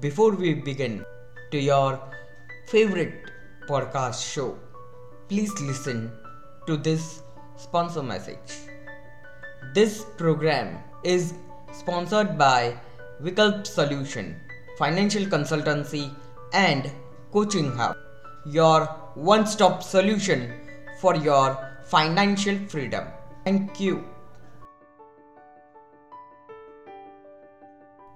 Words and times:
Before 0.00 0.32
we 0.34 0.54
begin 0.54 1.04
to 1.50 1.58
your 1.58 2.00
favorite 2.66 3.30
podcast 3.68 4.32
show, 4.34 4.58
please 5.28 5.52
listen 5.60 6.12
to 6.66 6.76
this 6.76 7.22
sponsor 7.56 8.02
message. 8.02 8.50
This 9.74 10.04
program 10.16 10.82
is 11.04 11.34
sponsored 11.72 12.36
by 12.36 12.76
Vikalp 13.22 13.66
Solution, 13.66 14.40
Financial 14.78 15.24
Consultancy 15.24 16.14
and 16.52 16.90
Coaching 17.32 17.72
Hub, 17.72 17.96
your 18.46 18.86
one 19.14 19.46
stop 19.46 19.82
solution 19.82 20.52
for 21.00 21.14
your 21.16 21.56
financial 21.84 22.56
freedom. 22.68 23.04
Thank 23.44 23.80
you. 23.80 23.94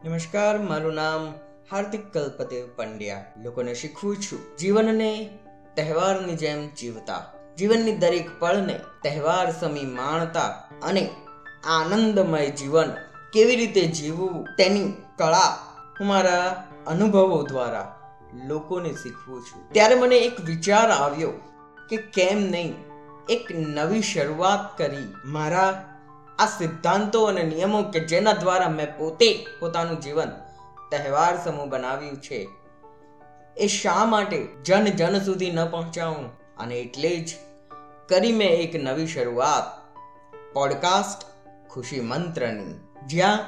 નમસ્કાર 0.05 0.55
મારું 0.69 0.95
નામ 0.95 1.23
હાર્દિક 1.72 2.14
કલ્પદેવ 2.14 2.68
પંડ્યા. 2.76 3.26
લોકોને 3.44 3.74
શીખવું 3.74 4.18
છું. 4.18 4.58
જીવનને 4.58 5.40
તહેવારની 5.76 6.34
જેમ 6.34 6.68
જીવતા. 6.68 7.34
જીવનની 7.58 7.98
દરેક 7.98 8.40
પળને 8.40 8.80
તહેવાર 9.04 9.52
સમી 9.52 9.86
માણતા 9.86 10.48
અને 10.84 11.10
આનંદમય 11.66 12.50
જીવન 12.50 12.90
કેવી 13.34 13.56
રીતે 13.56 13.82
જીવવું 13.82 14.46
તેની 14.58 14.94
કળા 15.18 15.50
હું 16.00 16.08
મારા 16.08 16.68
અનુભવો 16.88 17.44
દ્વારા 17.44 18.00
લોકોને 18.48 18.94
શીખવું 18.94 19.42
છું. 19.42 19.74
ત્યારે 19.74 19.96
મને 19.96 20.18
એક 20.18 20.42
વિચાર 20.42 20.92
આવ્યો 20.92 21.32
કે 21.90 21.98
કેમ 21.98 22.38
નહીં 22.38 22.76
એક 23.30 23.48
નવી 23.52 24.02
શરૂઆત 24.02 24.78
કરી 24.78 25.16
મારા 25.26 25.98
આ 26.40 26.46
સિદ્ધાંતો 26.46 27.24
અને 27.24 27.44
નિયમો 27.44 27.84
કે 27.84 28.00
જેના 28.00 28.34
દ્વારા 28.34 28.70
મેં 28.70 28.98
પોતે 28.98 29.48
પોતાનું 29.60 30.00
જીવન 30.00 30.32
તહેવાર 30.92 31.44
સમૂહ 31.44 31.66
બનાવ્યું 31.66 32.22
છે. 32.22 32.48
એ 33.58 33.68
શા 33.68 34.06
માટે 34.06 34.48
જન 34.66 34.86
જન 34.86 35.20
સુધી 35.20 35.52
ન 35.52 35.66
પહોંચાવું? 35.66 36.26
અને 36.58 36.80
એટલે 36.80 37.18
જ 37.18 37.36
કરી 38.10 38.32
મેં 38.32 38.50
એક 38.50 38.76
નવી 38.76 39.08
શરૂઆત. 39.08 39.94
પોડકાસ્ટ 40.54 41.26
ખુશી 41.70 42.00
મંત્રની. 42.00 42.80
જ્યાં 43.08 43.40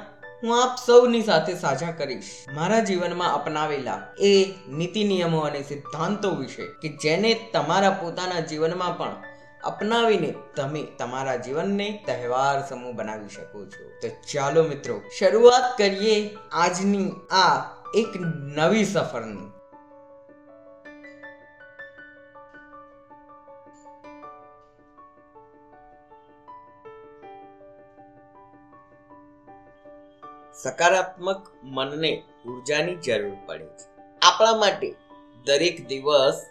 હું 0.43 0.63
આપ 0.63 0.77
સૌની 0.85 1.21
સાથે 1.21 1.55
સાજા 1.55 1.91
કરીશ. 1.91 2.45
મારા 2.53 2.79
જીવનમાં 2.79 3.33
અપનાવેલા 3.33 4.07
એ 4.19 4.53
નીતિ 4.69 5.03
નિયમો 5.03 5.39
અને 5.39 5.61
સિદ્ધાંતો 5.61 6.31
વિશે 6.31 6.65
કે 6.65 6.89
જેને 6.89 7.49
તમારા 7.53 7.89
પોતાના 7.89 8.39
જીવનમાં 8.39 8.97
પણ 8.97 9.15
અપનાવીને 9.63 10.35
તમે 10.55 10.81
તમારા 10.97 11.35
જીવનને 11.35 12.03
તહેવાર 12.05 12.67
સમૂહ 12.69 12.95
બનાવી 12.95 13.29
શકો 13.29 13.65
છો. 13.65 13.83
તો 14.01 14.07
ચાલો 14.33 14.63
મિત્રો, 14.63 15.01
શરૂઆત 15.19 15.77
કરીએ 15.77 16.37
આજની 16.51 17.11
આ 17.31 17.63
એક 17.95 18.07
નવી 18.57 18.85
સફરની. 18.85 19.51
સકારાત્મક 30.63 31.47
મનને 31.63 32.23
ઉર્જાની 32.45 32.95
જરૂર 32.95 33.37
પડે 33.45 33.65
છે. 33.65 33.89
આપણા 34.21 34.55
માટે 34.55 34.95
દરેક 35.45 35.87
દિવસ 35.87 36.45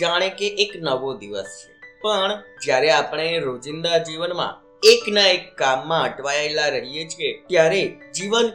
જાણે 0.00 0.28
કે 0.28 0.46
એક 0.48 0.72
નવો 0.76 1.14
દિવસ 1.14 1.66
છે. 1.66 1.79
પણ 2.02 2.42
જ્યારે 2.62 2.90
આપણે 2.90 3.38
રોજિંદા 3.38 3.98
જીવનમાં 3.98 4.52
એક 4.82 5.08
ના 5.08 5.26
એક 5.26 5.58
કામમાં 5.58 6.02
અટવાયેલા 6.02 6.68
રહીએ 6.68 7.08
છીએ, 7.08 7.32
ત્યારે 7.48 7.82
જીવન 8.14 8.48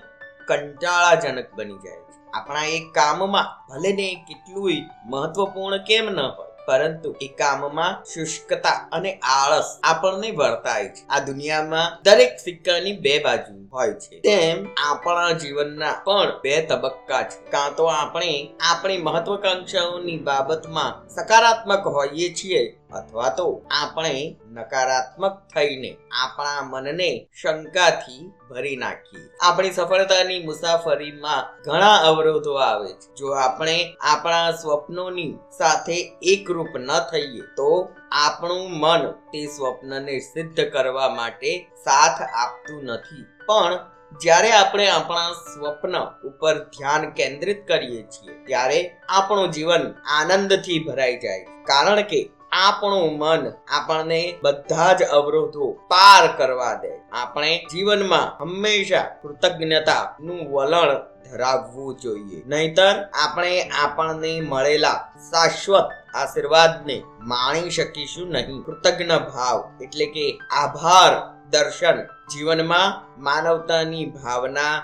કંટાળાજનક 0.48 1.48
બની 1.56 1.74
જાય 1.74 1.96
છે. 1.96 2.32
આપણા 2.34 2.66
એક 2.66 2.92
કામમાં 2.94 3.48
ભલે 3.70 3.92
ને 3.94 4.26
કેટલું 4.28 4.72
મહત્વપૂર્ણ 5.06 5.78
કેમ 5.78 6.06
ન 6.06 6.20
હોય, 6.20 6.52
પરંતુ 6.68 7.16
એ 7.22 7.28
કામમાં 7.28 8.04
શુષ્કતા 8.04 8.90
અને 8.92 9.12
આળસ 9.14 9.80
આપણને 9.84 10.32
વર્તાય 10.32 10.86
છે. 10.86 11.08
આ 11.10 11.20
દુનિયામાં 11.20 12.04
દરેક 12.04 12.40
સિક્કાની 12.44 12.94
બે 12.94 13.20
બાજુ 13.20 13.70
હોય 13.74 13.94
છે. 13.94 14.20
તેમ 14.20 14.68
આપણા 14.90 15.32
જીવનના 15.32 15.94
પણ 16.06 16.32
બે 16.44 16.62
તબક્કા 16.62 17.24
છે. 17.24 17.52
કાં 17.52 17.76
તો 17.76 17.86
આપણે 17.86 18.50
આપણી 18.72 18.98
મહત્વકાંક્ષાઓની 18.98 20.18
બાબતમાં 20.18 21.10
સકારાત્મક 21.10 21.88
હોઈએ 21.88 22.34
છીએ 22.34 22.78
અથવા 22.96 23.30
તો 23.30 23.48
આપણે 23.82 24.14
નકારાત્મક 24.54 25.36
થઈને 25.54 25.92
આપણા 26.24 26.62
મનને 26.72 27.10
શંકાથી 27.42 28.24
ભરી 28.50 28.76
નાખીએ. 28.76 29.26
આપણી 29.42 29.72
સફળતાની 29.72 30.42
મુસાફરીમાં 30.44 31.44
ઘણા 31.64 31.98
અવરોધો 32.10 32.54
આવે 32.60 32.92
છે. 32.94 33.08
જો 33.16 33.34
આપણે 33.38 33.78
આપણા 34.12 34.52
સ્વપ્નોની 34.52 35.34
સાથે 35.58 35.98
એકરૂપ 36.34 36.78
ન 36.78 36.92
થઈએ, 37.12 37.44
તો 37.58 37.72
આપણું 38.12 38.70
મન 38.84 39.04
તે 39.32 39.42
સ્વપ્નને 39.48 40.16
સિદ્ધ 40.30 40.62
કરવા 40.72 41.10
માટે 41.10 41.52
સાથ 41.86 42.22
આપતું 42.44 42.82
નથી. 42.86 43.26
પણ 43.48 43.76
જ્યારે 44.22 44.52
આપણે 44.52 44.86
આપણા 44.90 45.32
સ્વપ્ન 45.46 45.96
ઉપર 46.28 46.54
ધ્યાન 46.70 47.10
કેન્દ્રિત 47.10 47.68
કરીએ 47.68 48.02
છીએ, 48.04 48.34
ત્યારે 48.46 48.80
આપણું 49.10 49.52
જીવન 49.52 49.86
આનંદથી 50.18 50.80
ભરાઈ 50.80 51.18
જાય 51.18 51.44
કારણ 51.64 52.02
કે 52.12 52.22
આપણું 52.56 53.18
મન 53.18 53.52
આપણને 53.70 54.40
બધા 54.44 54.94
જ 54.94 55.04
અવરોધો 55.04 55.72
પાર 55.72 56.38
કરવા 56.38 56.74
દે. 56.74 56.92
આપણે 57.12 57.66
જીવનમાં 57.72 58.44
હંમેશા 58.44 59.02
કૃતજ્ઞતા 59.02 60.16
નું 60.20 60.52
વલણ 60.52 60.94
ધરાવવું 61.24 62.00
જોઈએ. 62.00 62.44
નહીતર 62.46 62.96
આપણે 63.26 63.70
આપણને 63.70 64.42
મળેલા 64.42 65.12
શાશ્વત 65.32 65.90
આશીર્વાદને 66.14 67.04
માણી 67.20 67.70
શકીશું 67.70 68.32
નહીં. 68.32 68.62
કૃતજ્ઞ 68.62 69.12
ભાવ 69.12 69.84
એટલે 69.84 70.06
કે 70.06 70.40
આભાર 70.52 71.36
દર્શન 71.50 72.15
જીવનમાં 72.32 72.96
માનવતાની 73.18 74.06
ભાવના 74.06 74.76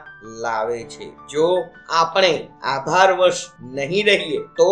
લાવે 0.43 0.83
છે. 0.83 1.07
જો 1.31 1.45
આપણે 1.89 2.33
આભારવશ 2.63 3.41
નહીં 3.61 4.05
રહીએ, 4.05 4.39
તો 4.57 4.69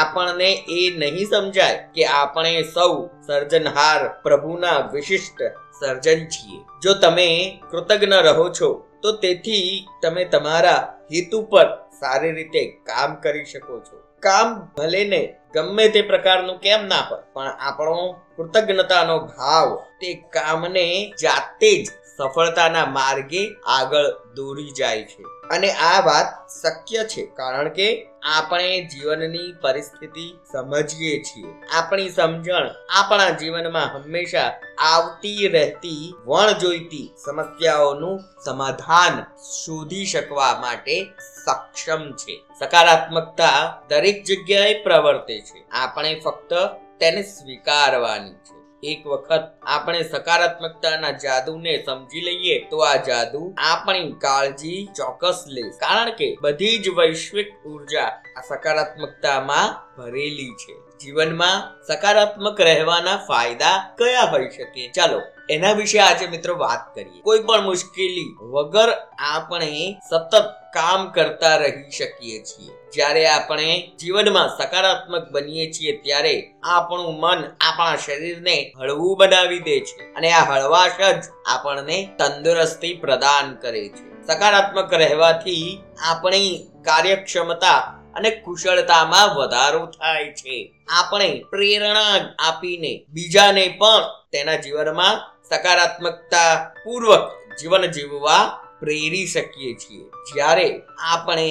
આપણને 0.00 0.50
એ 0.68 0.80
નહીં 1.00 1.26
સમજાય 1.26 1.82
કે 1.94 2.06
આપણે 2.20 2.52
સૌ 2.74 2.94
સર્જનહાર 3.26 4.00
પ્રભુના 4.22 4.78
વિશિષ્ટ 4.94 5.40
સર્જન 5.80 6.20
છીએ. 6.28 6.60
જો 6.82 6.94
તમે 6.94 7.28
કૃતજ્ઞ 7.70 8.18
રહો 8.28 8.46
છો, 8.50 8.70
તો 9.02 9.12
તેથી 9.22 9.66
તમે 10.02 10.24
તમારા 10.24 10.80
હેતુ 11.12 11.38
પર 11.50 11.68
સારી 12.00 12.32
રીતે 12.32 12.62
કામ 12.88 13.10
કરી 13.22 13.44
શકો 13.44 13.76
છો. 13.86 13.96
કામ 14.22 14.48
ભલે 14.76 15.02
ને 15.04 15.22
ગમે 15.54 15.84
તે 15.88 16.02
પ્રકારનું 16.02 16.58
કેમ 16.60 16.86
ના 16.86 17.04
હોય, 17.08 17.24
પણ 17.34 17.54
આપણો 17.68 17.96
કૃતજ્ઞતાનો 18.36 19.16
ભાવ 19.26 19.68
તે 20.00 20.10
કામને 20.30 20.86
જાતે 21.22 21.72
જ 21.84 21.90
સફળતાના 22.18 22.86
માર્ગે 22.86 23.56
આગળ 23.66 24.06
દોરી 24.34 24.70
જાય 24.70 25.02
છે. 25.02 25.22
અને 25.50 25.70
આ 25.70 26.00
વાત 26.00 26.50
શક્ય 26.50 27.04
છે, 27.04 27.26
કારણ 27.26 27.68
કે 27.68 28.06
આપણે 28.36 28.84
જીવનની 28.84 29.52
પરિસ્થિતિ 29.60 30.38
સમજીએ 30.52 31.22
છીએ. 31.22 31.54
આપણી 31.72 32.10
સમજણ 32.10 32.70
આપણા 32.88 33.30
જીવનમાં 33.30 33.96
હંમેશા 33.96 34.52
આવતી 34.78 35.48
રહેતી 35.48 36.14
વણ 36.26 36.52
જોઈતી 36.52 37.14
સમસ્યાઓનું 37.24 38.20
સમાધાન 38.44 39.22
શોધી 39.64 40.06
શકવા 40.06 40.58
માટે 40.60 41.04
સક્ષમ 41.46 42.12
છે. 42.12 42.44
સકારાત્મકતા 42.60 43.82
દરેક 43.88 44.24
જગ્યાએ 44.24 44.82
પ્રવર્તે 44.82 45.40
છે. 45.40 45.64
આપણે 45.70 46.20
ફક્ત 46.24 46.54
તેને 47.00 47.22
સ્વીકારવાની 47.22 48.32
છે. 48.32 48.61
એક 48.82 49.06
વખત 49.06 49.42
આપણે 49.62 50.02
સકારાત્મકતાના 50.02 51.10
જાદુને 51.10 51.84
સમજી 51.84 52.20
લઈએ 52.20 52.68
તો 52.70 52.78
આ 52.78 52.96
જાદુ 52.96 53.54
આપણી 53.58 54.12
કાળજી 54.12 54.88
ચોક્કસ 54.96 55.44
લે. 55.48 55.62
કારણ 55.62 56.10
કે 56.10 56.38
બધી 56.40 56.78
જ 56.78 56.88
વૈશ્વિક 56.88 57.66
ઊર્જા 57.66 58.10
આ 58.36 58.40
સકારાત્મકતામાં 58.40 59.68
ભરેલી 59.96 60.54
છે. 60.54 60.91
જીવનમાં 61.04 61.84
સકારાત્મક 61.86 62.60
રહેવાના 62.60 63.16
ફાયદા 63.16 63.94
કયા 63.98 64.20
હોઈ 64.20 64.50
શકે? 64.50 64.90
ચાલો, 64.94 65.22
એના 65.50 65.72
વિશે 65.72 65.98
આજે 65.98 66.26
મિત્રો 66.26 66.56
વાત 66.56 66.94
કરીએ. 66.94 67.22
કોઈ 67.22 67.38
પણ 67.38 67.60
મુશ્કેલી 67.60 68.36
વગર 68.40 68.92
આપણે 69.18 69.96
સતત 70.10 70.34
કામ 70.74 71.10
કરતા 71.10 71.56
રહી 71.56 71.90
શકીએ 71.90 72.42
છીએ. 72.42 72.70
જ્યારે 72.92 73.28
આપણે 73.28 73.92
જીવનમાં 74.00 74.48
સકારાત્મક 74.48 75.28
બનીએ 75.30 75.72
છીએ, 75.72 75.96
ત્યારે 75.96 76.54
આપણું 76.64 77.20
મન 77.20 77.44
આપણા 77.60 77.96
શરીરને 77.96 78.72
હળવું 78.80 79.18
બનાવી 79.18 79.58
દે 79.58 79.80
છે 79.80 80.14
અને 80.14 80.32
આ 80.32 80.44
હળવાશ 80.44 81.00
જ 81.00 81.24
આપણને 81.46 82.08
તંદુરસ્તી 82.18 82.94
પ્રદાન 82.94 83.54
કરે 83.54 83.88
છે. 83.88 84.26
સકારાત્મક 84.26 84.94
રહેવાથી 84.94 85.82
આપણી 86.10 86.68
કાર્યક્ષમતા 86.84 88.01
અને 88.14 88.30
કુશળતામાં 88.30 89.34
વધારો 89.36 89.86
થાય 89.86 90.32
છે. 90.32 90.56
આપણે 91.00 91.44
પ્રેરણા 91.50 92.16
આપીને 92.38 92.92
બીજાને 93.08 93.68
પણ 93.80 94.02
તેના 94.32 94.56
જીવનમાં 94.56 95.20
સકારાત્મકતા 95.50 96.50
પૂર્વક 96.84 97.30
જીવન 97.60 97.86
જીવવા 97.86 98.58
પ્રેરી 98.80 99.26
શકીએ 99.26 99.72
છીએ. 99.74 100.04
જ્યારે 100.28 100.82
આપણે 101.12 101.48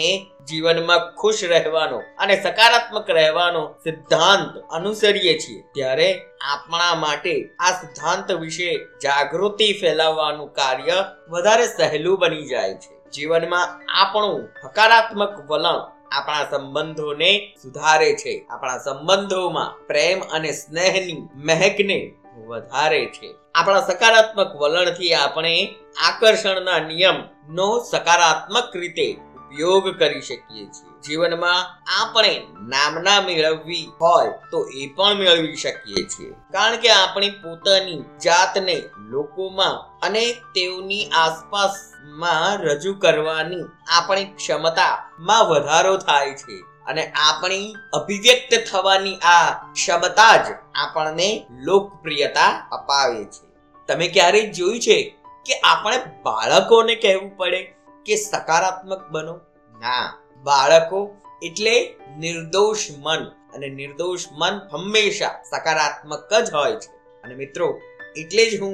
જીવનમાં 0.49 1.15
ખુશ 1.15 1.43
રહેવાનો 1.43 1.99
અને 2.19 2.35
સકારાત્મક 2.43 3.09
રહેવાનો 3.09 3.75
સિદ્ધાંત 3.83 4.57
અનુસરીએ 4.71 5.37
છીએ, 5.39 5.61
ત્યારે 5.75 6.09
આપણા 6.41 6.95
માટે 6.95 7.35
આ 7.59 7.71
સિદ્ધાંત 7.71 8.31
વિશે 8.31 8.69
જાગૃતિ 9.03 9.73
ફેલાવવાનું 9.73 10.53
કાર્ય 10.53 11.05
વધારે 11.29 11.67
સહેલું 11.67 12.19
બની 12.19 12.47
જાય 12.47 12.73
છે. 12.73 12.93
જીવનમાં 13.11 13.81
આપણું 14.01 14.49
હકારાત્મક 14.65 15.33
વલણ 15.47 15.79
આપણા 16.11 16.43
સંબંધોને 16.43 17.55
સુધારે 17.61 18.13
છે. 18.13 18.45
આપણા 18.49 18.77
સંબંધોમાં 18.77 19.87
પ્રેમ 19.87 20.21
અને 20.31 20.51
સ્નેહની 20.51 21.29
મહેકને 21.35 22.13
વધારે 22.47 23.05
છે. 23.05 23.35
આપણા 23.55 23.79
સકારાત્મક 23.79 24.55
વલણથી 24.55 25.13
આપણે 25.13 25.75
આકર્ષણના 26.07 26.79
નિયમનો 26.79 27.83
સકારાત્મક 27.91 28.75
રીતે 28.75 29.13
ઉપયોગ 29.13 29.99
કરી 29.99 30.21
શકીએ 30.21 30.65
છીએ. 30.65 30.90
જીવનમાં 31.06 31.59
આપણે 32.01 32.48
નામના 32.68 33.21
મેળવવી 33.21 33.92
હોય 34.01 34.30
તો 34.51 34.69
એ 34.74 34.88
પણ 34.88 35.13
મેળવી 35.13 35.56
શકીએ 35.56 36.03
છીએ. 36.03 36.31
કારણ 36.31 36.75
કે 36.75 36.92
આપણી 36.92 37.30
પોતાની 37.30 38.03
જાતને 38.24 38.83
લોકોમાં 38.98 40.00
અને 40.07 40.33
તેઓની 40.33 41.09
આસપાસમાં 41.09 42.57
રજૂ 42.57 42.94
કરવાની 42.94 43.63
આપણી 43.98 44.25
ક્ષમતામાં 44.25 45.45
વધારો 45.45 45.98
થાય 45.98 46.31
છે 46.31 46.59
અને 46.88 47.13
આપણી 47.15 47.75
અભિવ્યક્ત 47.94 48.71
થવાની 48.71 49.15
આ 49.15 49.51
ક્ષમતા 49.74 50.36
જ 50.38 50.45
આપણને 50.75 51.47
લોકપ્રિયતા 51.51 52.68
અપાવે 52.71 53.24
છે. 53.25 53.51
તમે 53.88 54.07
ક્યારેય 54.07 54.50
જોયું 54.50 54.80
છે 54.80 55.18
કે 55.45 55.54
આપણે 55.59 55.97
બાળકોને 55.97 56.95
કહેવું 56.95 57.38
પડે 57.38 57.63
કે 58.06 58.15
સકારાત્મક 58.15 59.07
બનો? 59.09 59.39
ના. 59.80 60.20
બાળકો 60.43 61.15
એટલે 61.43 61.95
નિર્દોષ 62.17 62.77
મન. 62.97 63.23
અને 63.53 63.69
નિર્દોષ 63.69 64.25
મન 64.31 64.53
હંમેશા 64.73 65.43
સકારાત્મક 65.43 66.33
જ 66.33 66.53
હોય 66.53 66.71
છે. 66.71 66.89
અને 67.23 67.35
મિત્રો, 67.35 67.81
એટલે 68.17 68.49
જ 68.49 68.61
હું 68.61 68.73